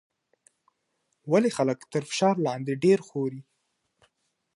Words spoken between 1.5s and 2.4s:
خلک تر فشار